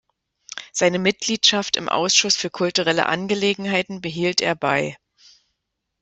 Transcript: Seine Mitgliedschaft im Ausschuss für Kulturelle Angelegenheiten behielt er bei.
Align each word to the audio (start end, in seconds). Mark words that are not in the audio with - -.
Seine 0.71 0.97
Mitgliedschaft 0.97 1.77
im 1.77 1.87
Ausschuss 1.87 2.35
für 2.35 2.49
Kulturelle 2.49 3.05
Angelegenheiten 3.05 4.01
behielt 4.01 4.41
er 4.41 4.55
bei. 4.55 4.97